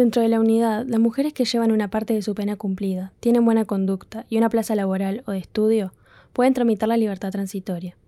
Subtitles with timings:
[0.00, 3.44] Dentro de la unidad, las mujeres que llevan una parte de su pena cumplida, tienen
[3.44, 5.92] buena conducta y una plaza laboral o de estudio,
[6.32, 7.98] pueden tramitar la libertad transitoria.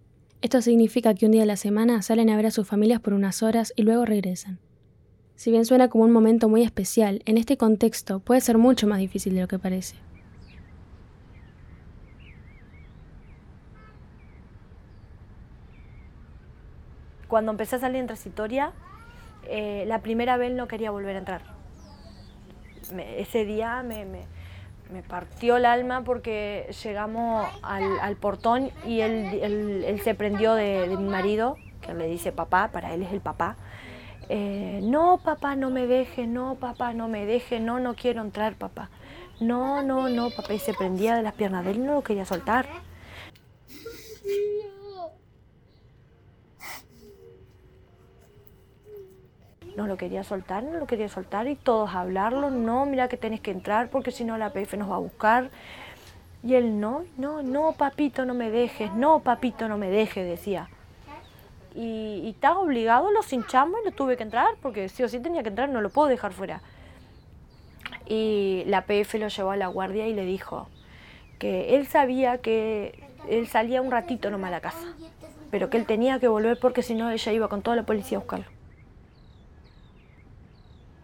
[0.40, 3.12] Esto significa que un día a la semana salen a ver a sus familias por
[3.12, 4.58] unas horas y luego regresan.
[5.34, 8.98] Si bien suena como un momento muy especial, en este contexto puede ser mucho más
[8.98, 9.96] difícil de lo que parece.
[17.28, 18.72] Cuando empecé a salir en transitoria,
[19.46, 21.61] eh, la primera vez no quería volver a entrar.
[22.98, 24.06] Ese día me,
[25.08, 31.94] partió el alma porque llegamos al, portón y él, se prendió de, mi marido, que
[31.94, 33.56] le dice papá, para él es el papá.
[34.28, 38.54] Eh, no, papá, no me deje, no, papá, no me deje, no, no quiero entrar,
[38.54, 38.88] papá.
[39.40, 42.24] No, no, no, papá, y se prendía de las piernas de él, no lo quería
[42.24, 42.66] soltar.
[49.76, 53.40] No lo quería soltar, no lo quería soltar y todos hablarlo, no, mira que tenés
[53.40, 55.50] que entrar porque si no la PF nos va a buscar.
[56.44, 60.68] Y él, no, no, no, papito, no me dejes, no, papito, no me dejes, decía.
[61.74, 65.42] Y, estaba obligado, lo hinchamos y lo tuve que entrar porque sí o sí tenía
[65.42, 66.60] que entrar, no lo puedo dejar fuera.
[68.06, 70.68] Y la PF lo llevó a la guardia y le dijo
[71.38, 74.94] que él sabía que él salía un ratito nomás a la casa,
[75.50, 78.18] pero que él tenía que volver porque si no ella iba con toda la policía
[78.18, 78.51] a buscarlo.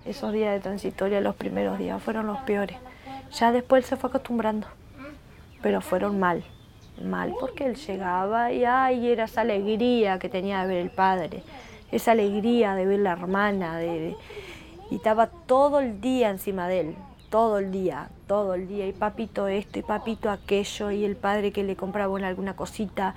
[0.04, 2.77] Esos días de transitoria, los primeros días, fueron los peores.
[3.32, 4.66] Ya después se fue acostumbrando,
[5.60, 6.44] pero fueron mal,
[7.02, 11.42] mal, porque él llegaba y ay, era esa alegría que tenía de ver el padre,
[11.92, 14.16] esa alegría de ver la hermana, de,
[14.91, 16.94] y estaba todo el día encima de él,
[17.28, 21.52] todo el día, todo el día, y papito esto y papito aquello, y el padre
[21.52, 23.14] que le compraba alguna cosita.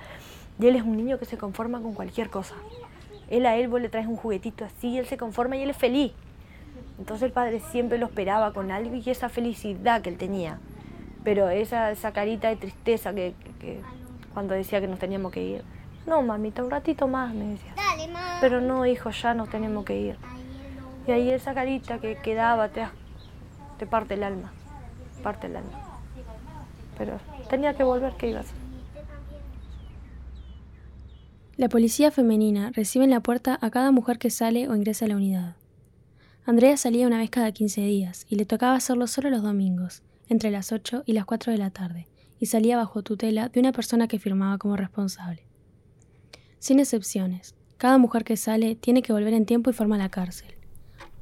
[0.60, 2.54] Y él es un niño que se conforma con cualquier cosa.
[3.30, 5.76] Él a él vos le traes un juguetito así, él se conforma y él es
[5.76, 6.12] feliz.
[7.02, 10.60] Entonces el padre siempre lo esperaba con algo y esa felicidad que él tenía.
[11.24, 13.34] Pero esa, esa carita de tristeza que,
[14.32, 15.64] cuando decía que nos teníamos que ir.
[16.06, 17.74] No, mamita, un ratito más, me decía.
[18.40, 20.16] Pero no, hijo, ya nos tenemos que ir.
[21.08, 22.86] Y ahí esa carita que quedaba te,
[23.80, 24.52] te parte el alma,
[25.24, 25.80] parte el alma.
[26.96, 27.18] Pero
[27.50, 28.56] tenía que volver, ¿qué iba a hacer?
[31.56, 35.08] La policía femenina recibe en la puerta a cada mujer que sale o ingresa a
[35.08, 35.56] la unidad.
[36.44, 40.50] Andrea salía una vez cada 15 días y le tocaba hacerlo solo los domingos, entre
[40.50, 42.08] las 8 y las 4 de la tarde,
[42.40, 45.46] y salía bajo tutela de una persona que firmaba como responsable.
[46.58, 50.08] Sin excepciones, cada mujer que sale tiene que volver en tiempo y forma a la
[50.08, 50.56] cárcel.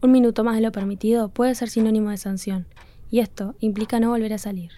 [0.00, 2.66] Un minuto más de lo permitido puede ser sinónimo de sanción,
[3.10, 4.72] y esto implica no volver a salir.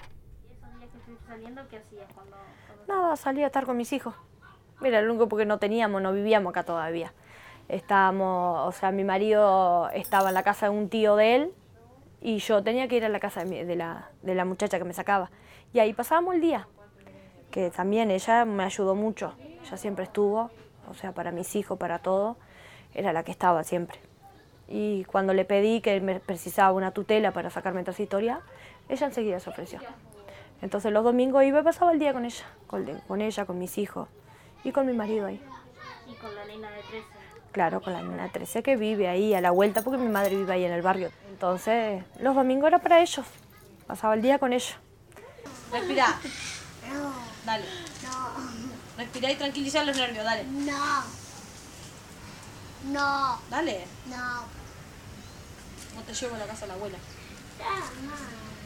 [2.88, 4.14] Nada, salía a estar con mis hijos.
[4.80, 7.12] Mira, lo único porque no teníamos, no vivíamos acá todavía.
[7.72, 11.54] Estábamos, o sea, mi marido estaba en la casa de un tío de él
[12.20, 14.92] y yo tenía que ir a la casa de, la, de la muchacha que me
[14.92, 15.30] sacaba.
[15.72, 16.68] Y ahí pasábamos el día,
[17.50, 19.32] que también ella me ayudó mucho.
[19.64, 20.50] Ella siempre estuvo,
[20.86, 22.36] o sea, para mis hijos, para todo,
[22.92, 23.98] era la que estaba siempre.
[24.68, 28.42] Y cuando le pedí que me precisaba una tutela para sacarme historia,
[28.90, 29.80] ella enseguida se ofreció.
[30.60, 33.78] Entonces los domingos iba y pasaba el día con ella, con, con ella, con mis
[33.78, 34.10] hijos
[34.62, 35.42] y con mi marido ahí.
[36.06, 37.21] ¿Y con la nena de 13?
[37.52, 40.54] Claro, con la nena 13 que vive ahí a la vuelta porque mi madre vive
[40.54, 41.12] ahí en el barrio.
[41.30, 43.26] Entonces, los domingos era para ellos.
[43.86, 44.74] Pasaba el día con ellos.
[45.70, 46.18] Respira.
[46.90, 47.12] No.
[47.44, 47.64] Dale.
[48.04, 48.96] No.
[48.96, 50.44] Respira y tranquiliza los nervios, dale.
[50.44, 51.04] No.
[52.90, 53.38] No.
[53.50, 53.86] Dale.
[54.06, 54.62] No.
[55.94, 56.98] No te llevo a la casa de la abuela.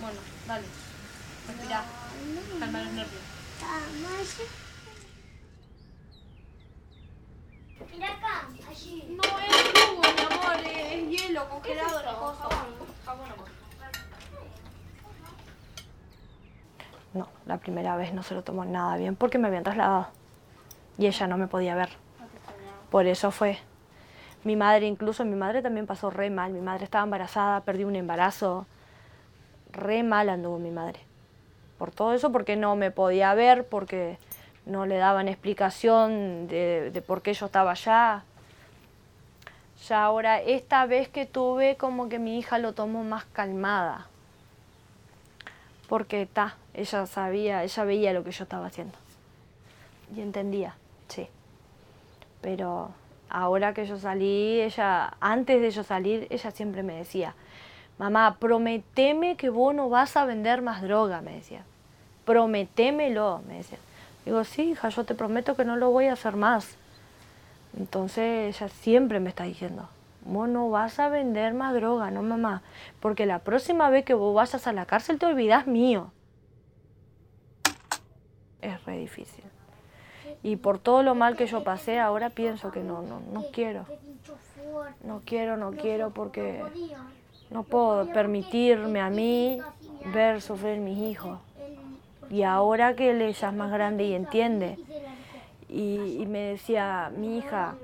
[0.01, 0.65] Bueno, dale.
[1.49, 1.85] Respira.
[2.61, 3.23] Calma los nervios.
[7.93, 9.17] Mira acá, allí.
[9.17, 12.49] No es jugo, mi amor, es hielo congelado, la cosa.
[17.15, 20.09] No, la primera vez no se lo tomó nada bien porque me habían trasladado
[20.99, 21.89] y ella no me podía ver.
[22.91, 23.59] Por eso fue.
[24.45, 26.53] Mi madre, incluso mi madre también pasó re mal.
[26.53, 28.67] Mi madre estaba embarazada, perdió un embarazo.
[29.73, 31.01] Re mal anduvo mi madre.
[31.79, 34.19] Por todo eso, porque no me podía ver, porque
[34.67, 38.25] no le daban explicación de, por qué yo estaba allá.
[39.89, 44.09] Ya ahora, esta vez que tuve, como que mi hija lo tomó más calmada.
[45.89, 48.99] Porque está, ella sabía, ella veía lo que yo estaba haciendo.
[50.15, 50.75] Y entendía,
[51.07, 51.29] sí.
[52.41, 52.91] Pero
[53.29, 57.35] ahora que yo salí, ella, antes de yo salir, ella siempre me decía,
[57.99, 61.65] mamá, prometeme que vos no vas a vender más droga, me decía.
[62.25, 63.79] Prometémelo, me decía.
[64.27, 66.77] Digo, sí, hija, yo te prometo que no lo voy a hacer más.
[67.79, 69.89] Entonces ella siempre me está diciendo,
[70.23, 72.63] vos no vas a vender más droga, no mamá,
[73.01, 76.11] porque la próxima vez que vos vayas a la cárcel te olvidás mío.
[78.61, 79.45] Es re difícil.
[80.43, 83.87] Y por todo lo mal que yo pasé, ahora pienso que no, no, no quiero.
[85.05, 86.65] No quiero, no quiero porque
[87.51, 89.61] no puedo permitirme a mí
[90.13, 91.39] ver sufrir mis hijos.
[92.31, 94.79] Y ahora que él ya es más grande y entiende,
[95.69, 97.75] y, me decía, mi hija,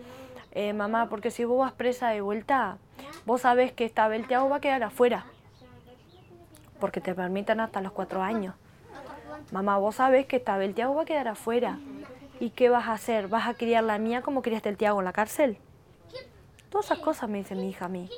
[0.53, 2.79] eh, mamá, porque si vos vas presa de vuelta,
[3.27, 5.27] vos sabés que esta Belteago va a quedar afuera,
[6.79, 8.55] porque te permiten hasta los cuatro años.
[9.51, 11.79] Mamá, vos sabés que esta Belteago va a quedar afuera.
[12.41, 13.29] ¿Y qué vas a hacer?
[13.29, 15.59] ¿Vas a criar la mía como criaste el Tiago en la cárcel?
[16.71, 18.09] Todas esas cosas me dice mi hija a mí.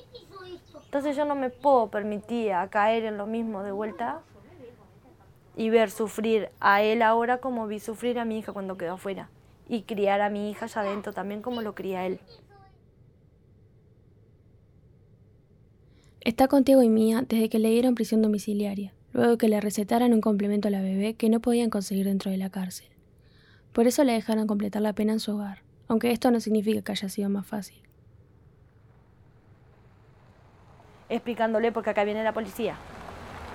[0.84, 4.20] Entonces yo no me puedo permitir caer en lo mismo de vuelta
[5.56, 9.28] y ver sufrir a él ahora como vi sufrir a mi hija cuando quedó afuera
[9.68, 12.20] y criar a mi hija allá adentro también como lo cría él.
[16.20, 20.22] Está contigo y Mía desde que le dieron prisión domiciliaria, luego que le recetaran un
[20.22, 22.88] complemento a la bebé que no podían conseguir dentro de la cárcel.
[23.72, 26.92] Por eso le dejaron completar la pena en su hogar, aunque esto no significa que
[26.92, 27.76] haya sido más fácil.
[31.10, 32.76] Explicándole porque acá viene la policía.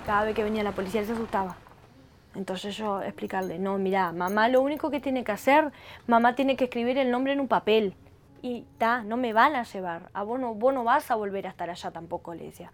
[0.06, 1.56] Cada vez que venía la policía él se asustaba.
[2.34, 5.72] Entonces yo explicarle, no, mira, mamá lo único que tiene que hacer,
[6.06, 7.94] mamá tiene que escribir el nombre en un papel.
[8.42, 11.68] Y ta, no me van a llevar, a vos no, vas a volver a estar
[11.68, 12.72] allá tampoco, le decía.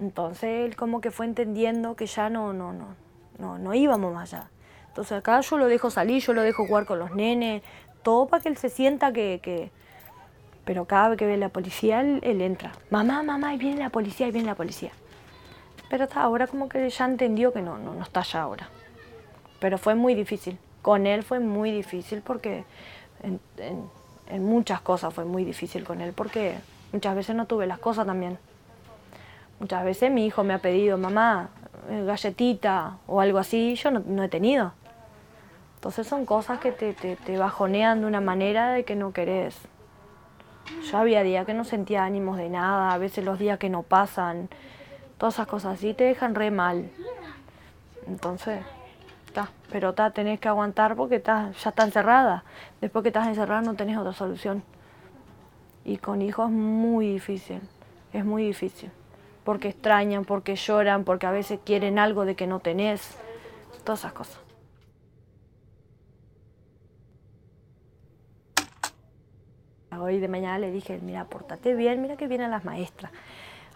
[0.00, 2.94] Entonces él como que fue entendiendo que ya no, no, no,
[3.38, 4.48] no, no íbamos más allá.
[4.88, 7.62] Entonces acá yo lo dejo salir, yo lo dejo jugar con los nenes,
[8.02, 9.70] todo para que él se sienta que, que...
[10.64, 12.72] Pero cada vez que ve la policía, él, él entra.
[12.88, 14.92] Mamá, mamá, ahí viene la policía, ahí viene la policía.
[15.88, 18.68] Pero ahora como que ya entendió que no, no, no está allá ahora.
[19.60, 20.58] Pero fue muy difícil.
[20.82, 22.64] Con él fue muy difícil porque
[23.22, 26.56] en, muchas cosas fue muy difícil con él porque
[26.92, 28.38] muchas veces no tuve las cosas también.
[29.60, 31.50] Muchas veces mi hijo me ha pedido, mamá,
[31.88, 34.72] eh, galletita o algo así, yo no, no he tenido.
[35.76, 39.56] Entonces son cosas que te, te, te, bajonean de una manera de que no querés.
[40.90, 43.82] Yo había días que no sentía ánimos de nada, a veces los días que no
[43.82, 44.48] pasan,
[45.18, 46.90] todas esas cosas así te dejan re mal.
[48.06, 48.62] Entonces,
[49.26, 52.44] está, pero está, tenés que aguantar porque está, ya está encerrada.
[52.80, 54.62] Después que estás encerrada no tenés otra solución.
[55.84, 57.60] Y con hijos es muy difícil,
[58.12, 58.90] es muy difícil.
[59.44, 63.18] Porque extrañan, porque lloran, porque a veces quieren algo de que no tenés.
[63.84, 64.40] Todas esas cosas.
[70.00, 73.12] Hoy de mañana le dije, mira, pórtate bien, mira que vienen las maestras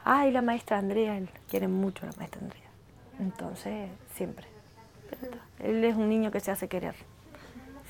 [0.09, 2.71] ay, la maestra Andrea, él quiere mucho a la maestra Andrea.
[3.21, 4.47] Entonces, siempre.
[5.61, 6.95] Él es un niño que se hace querer.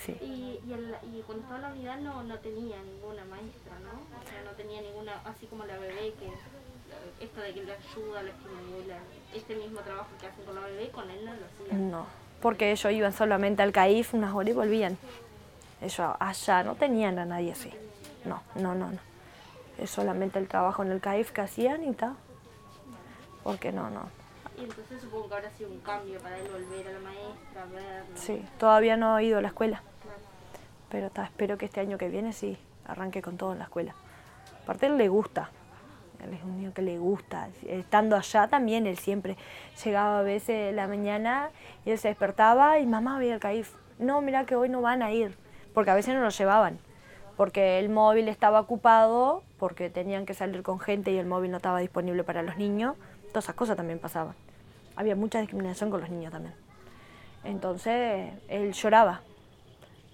[0.05, 0.17] Sí.
[0.21, 4.19] Y, y, cuando estaba en la unidad no, no, tenía ninguna maestra, ¿no?
[4.19, 8.23] O sea, no tenía ninguna, así como la bebé, que esto de que le ayuda,
[8.23, 8.99] le estimula,
[9.35, 11.91] este mismo trabajo que hacen con la bebé, con él no lo hacían.
[11.91, 12.07] No,
[12.41, 14.99] porque ellos iban solamente al CAIF unas horas y volvían.
[15.81, 17.73] Ellos allá no tenían a nadie así.
[18.25, 19.09] No, no, no, no
[19.79, 22.15] es solamente el trabajo en el CAIF que hacían y tal.
[23.43, 24.09] Porque no, no.
[24.59, 28.05] Y entonces supongo que habrá sido un cambio para él volver a la maestra, ver.
[28.15, 29.83] Sí, todavía no ha ido a la escuela.
[30.91, 33.95] Pero está espero que este año que viene sí arranque con todo en la escuela.
[34.65, 35.51] Aparte él le gusta.
[36.25, 37.49] Él es un niño que le gusta.
[37.67, 39.37] Estando allá también, él siempre
[39.85, 41.51] llegaba a veces la mañana
[41.85, 43.73] y él se despertaba y mamá veía el CAIF.
[44.01, 45.37] No, mira que hoy no van a ir,
[45.75, 46.81] porque a veces no lo llevaban
[47.39, 51.59] porque el móvil estaba ocupado, porque tenían que salir con gente y el móvil no
[51.59, 52.97] estaba disponible para los niños.
[53.29, 54.35] Todas esas cosas también pasaban.
[54.97, 56.53] Había mucha discriminación con los niños también.
[57.45, 59.21] Entonces él lloraba.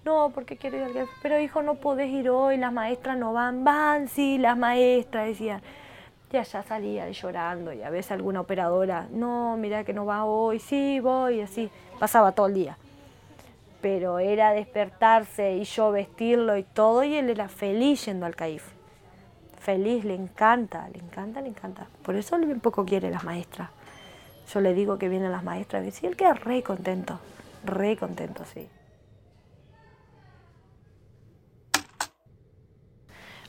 [0.05, 3.63] No, porque quiero ir al Pero hijo, no podés ir hoy, las maestras no van.
[3.63, 5.63] Van, sí, las maestras, decían.
[6.31, 10.59] Y allá salía llorando y a veces alguna operadora, no, mira que no va hoy,
[10.59, 11.71] sí, voy, así.
[11.97, 12.77] Pasaba todo el día
[13.85, 18.63] pero era despertarse y yo vestirlo y todo, y él era feliz yendo al CAIF.
[19.59, 21.85] Feliz, le encanta, le encanta, le encanta.
[22.01, 23.69] Por eso él poco quiere las maestras.
[24.51, 27.19] Yo le digo que vienen las maestras y él queda re contento,
[27.63, 28.67] re contento, sí.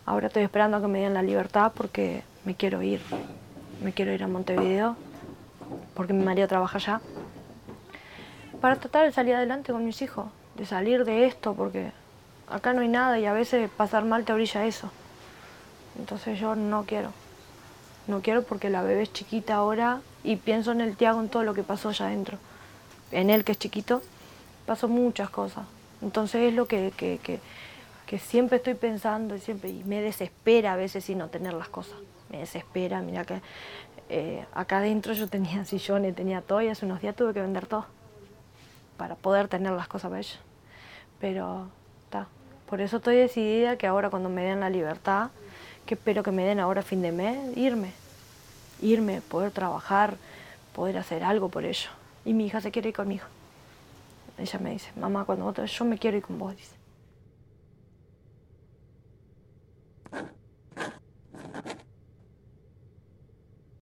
[0.05, 3.01] Ahora estoy esperando a que me den la libertad porque me quiero ir.
[3.83, 4.97] Me quiero ir a Montevideo
[5.95, 7.01] porque mi marido trabaja allá
[8.61, 11.93] para tratar de salir adelante con mis hijos, de salir de esto, porque
[12.49, 14.91] acá no hay nada y a veces pasar mal te orilla eso.
[15.99, 17.11] Entonces yo no quiero.
[18.07, 21.43] No quiero porque la bebé es chiquita ahora y pienso en el Tiago, en todo
[21.43, 22.39] lo que pasó allá adentro.
[23.11, 24.03] En él, que es chiquito,
[24.65, 25.65] pasó muchas cosas.
[26.03, 30.77] Entonces es lo que, que, que siempre estoy pensando y siempre y me desespera a
[30.77, 31.97] veces y no tener las cosas.
[32.31, 33.41] Me desespera, mira que
[34.09, 37.67] eh, acá adentro yo tenía sillones, tenía todo y hace unos días tuve que vender
[37.67, 37.96] todo
[38.97, 40.39] para poder tener las cosas ellos.
[41.21, 41.69] Pero
[42.05, 42.27] está,
[42.69, 45.31] por eso estoy decidida que ahora cuando me den la libertad,
[45.87, 47.93] que espero que me den ahora fin de mes, irme,
[48.81, 50.17] irme, poder trabajar,
[50.75, 51.91] poder hacer algo por ello.
[52.25, 53.25] Y mi hija se quiere ir conmigo.
[54.39, 56.75] Ella me dice, mamá, cuando vos yo me quiero ir con vos, dice.